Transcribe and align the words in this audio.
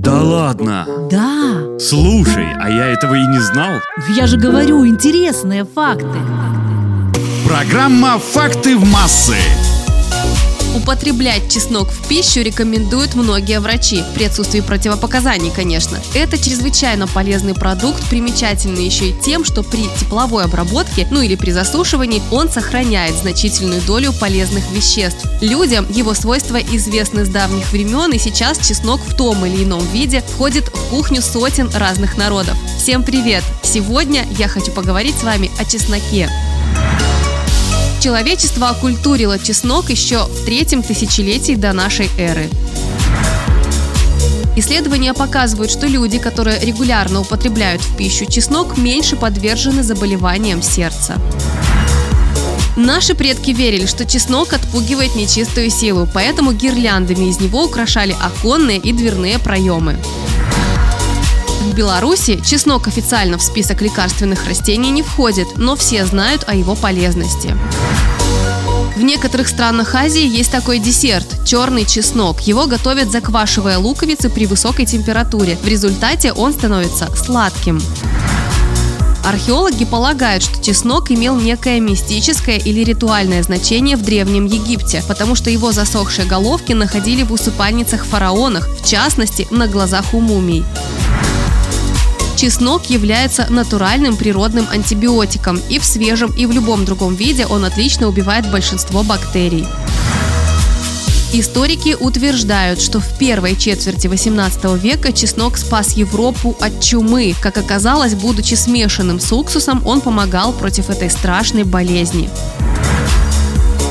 Да 0.00 0.22
ладно? 0.22 0.86
Да. 1.10 1.78
Слушай, 1.78 2.46
а 2.58 2.70
я 2.70 2.86
этого 2.86 3.14
и 3.16 3.26
не 3.26 3.38
знал. 3.38 3.72
Я 4.16 4.26
же 4.26 4.38
говорю, 4.38 4.86
интересные 4.86 5.66
факты. 5.66 6.18
Программа 7.46 8.18
«Факты 8.18 8.78
в 8.78 8.90
массы». 8.90 9.36
Употреблять 10.74 11.52
чеснок 11.52 11.90
в 11.90 12.06
пищу 12.06 12.42
рекомендуют 12.42 13.14
многие 13.14 13.58
врачи, 13.58 14.04
при 14.14 14.24
отсутствии 14.24 14.60
противопоказаний, 14.60 15.50
конечно. 15.54 15.98
Это 16.14 16.38
чрезвычайно 16.38 17.08
полезный 17.08 17.54
продукт, 17.54 18.02
примечательный 18.08 18.84
еще 18.84 19.10
и 19.10 19.14
тем, 19.20 19.44
что 19.44 19.64
при 19.64 19.82
тепловой 19.98 20.44
обработке, 20.44 21.08
ну 21.10 21.22
или 21.22 21.34
при 21.34 21.50
засушивании, 21.50 22.22
он 22.30 22.48
сохраняет 22.48 23.16
значительную 23.16 23.80
долю 23.82 24.12
полезных 24.12 24.70
веществ. 24.70 25.26
Людям 25.40 25.90
его 25.90 26.14
свойства 26.14 26.58
известны 26.58 27.24
с 27.24 27.28
давних 27.28 27.72
времен, 27.72 28.12
и 28.12 28.18
сейчас 28.18 28.58
чеснок 28.58 29.00
в 29.00 29.16
том 29.16 29.44
или 29.44 29.64
ином 29.64 29.84
виде 29.92 30.22
входит 30.22 30.68
в 30.68 30.90
кухню 30.90 31.20
сотен 31.20 31.68
разных 31.74 32.16
народов. 32.16 32.56
Всем 32.78 33.02
привет! 33.02 33.42
Сегодня 33.62 34.24
я 34.38 34.46
хочу 34.46 34.70
поговорить 34.70 35.16
с 35.18 35.24
вами 35.24 35.50
о 35.58 35.64
чесноке. 35.64 36.28
Человечество 38.00 38.70
оккультурило 38.70 39.38
чеснок 39.38 39.90
еще 39.90 40.24
в 40.24 40.46
третьем 40.46 40.82
тысячелетии 40.82 41.54
до 41.54 41.74
нашей 41.74 42.08
эры. 42.16 42.48
Исследования 44.56 45.12
показывают, 45.12 45.70
что 45.70 45.86
люди, 45.86 46.18
которые 46.18 46.58
регулярно 46.60 47.20
употребляют 47.20 47.82
в 47.82 47.96
пищу 47.98 48.24
чеснок, 48.24 48.78
меньше 48.78 49.16
подвержены 49.16 49.82
заболеваниям 49.82 50.62
сердца. 50.62 51.16
Наши 52.74 53.14
предки 53.14 53.50
верили, 53.50 53.84
что 53.84 54.06
чеснок 54.06 54.54
отпугивает 54.54 55.14
нечистую 55.14 55.68
силу, 55.68 56.08
поэтому 56.12 56.52
гирляндами 56.52 57.28
из 57.28 57.38
него 57.38 57.64
украшали 57.64 58.16
оконные 58.18 58.78
и 58.78 58.94
дверные 58.94 59.38
проемы. 59.38 59.98
Беларуси 61.80 62.38
чеснок 62.44 62.88
официально 62.88 63.38
в 63.38 63.42
список 63.42 63.80
лекарственных 63.80 64.46
растений 64.46 64.90
не 64.90 65.02
входит, 65.02 65.56
но 65.56 65.76
все 65.76 66.04
знают 66.04 66.44
о 66.46 66.54
его 66.54 66.74
полезности. 66.74 67.56
В 68.96 69.02
некоторых 69.02 69.48
странах 69.48 69.94
Азии 69.94 70.26
есть 70.26 70.52
такой 70.52 70.78
десерт– 70.78 71.26
черный 71.46 71.86
чеснок. 71.86 72.42
Его 72.42 72.66
готовят 72.66 73.10
заквашивая 73.10 73.78
луковицы 73.78 74.28
при 74.28 74.44
высокой 74.44 74.84
температуре. 74.84 75.56
В 75.62 75.66
результате 75.66 76.34
он 76.34 76.52
становится 76.52 77.08
сладким. 77.16 77.80
Археологи 79.24 79.86
полагают, 79.86 80.42
что 80.42 80.62
чеснок 80.62 81.10
имел 81.10 81.36
некое 81.36 81.80
мистическое 81.80 82.58
или 82.58 82.84
ритуальное 82.84 83.42
значение 83.42 83.96
в 83.96 84.02
Древнем 84.02 84.44
Египте, 84.44 85.02
потому 85.08 85.34
что 85.34 85.48
его 85.48 85.72
засохшие 85.72 86.28
головки 86.28 86.74
находили 86.74 87.22
в 87.22 87.32
усыпальницах 87.32 88.04
фараонах, 88.04 88.68
в 88.68 88.86
частности, 88.86 89.48
на 89.50 89.66
глазах 89.66 90.12
у 90.12 90.20
мумий. 90.20 90.62
Чеснок 92.40 92.88
является 92.88 93.46
натуральным 93.50 94.16
природным 94.16 94.66
антибиотиком, 94.70 95.60
и 95.68 95.78
в 95.78 95.84
свежем, 95.84 96.32
и 96.32 96.46
в 96.46 96.52
любом 96.52 96.86
другом 96.86 97.14
виде 97.14 97.44
он 97.44 97.66
отлично 97.66 98.08
убивает 98.08 98.50
большинство 98.50 99.02
бактерий. 99.02 99.66
Историки 101.34 101.94
утверждают, 102.00 102.80
что 102.80 102.98
в 102.98 103.18
первой 103.18 103.56
четверти 103.56 104.06
18 104.06 104.82
века 104.82 105.12
чеснок 105.12 105.58
спас 105.58 105.98
Европу 105.98 106.56
от 106.62 106.80
чумы. 106.80 107.34
Как 107.42 107.58
оказалось, 107.58 108.14
будучи 108.14 108.54
смешанным 108.54 109.20
с 109.20 109.30
уксусом, 109.34 109.86
он 109.86 110.00
помогал 110.00 110.54
против 110.54 110.88
этой 110.88 111.10
страшной 111.10 111.64
болезни. 111.64 112.30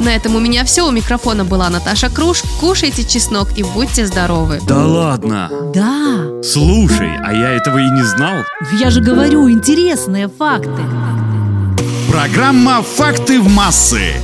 На 0.00 0.16
этом 0.16 0.34
у 0.34 0.40
меня 0.40 0.64
все. 0.64 0.86
У 0.86 0.90
микрофона 0.90 1.44
была 1.44 1.68
Наташа 1.68 2.08
Круш. 2.08 2.42
Кушайте 2.58 3.04
чеснок 3.04 3.56
и 3.56 3.62
будьте 3.62 4.06
здоровы. 4.06 4.60
Да 4.66 4.86
ладно? 4.86 5.50
Да. 5.74 6.42
Слушай, 6.42 7.16
а 7.22 7.32
я 7.32 7.50
этого 7.50 7.78
и 7.78 7.90
не 7.90 8.02
знал. 8.02 8.36
Я 8.72 8.90
же 8.90 9.00
говорю, 9.02 9.50
интересные 9.50 10.28
факты. 10.28 10.82
Программа 12.10 12.82
«Факты 12.82 13.40
в 13.40 13.48
массы». 13.48 14.14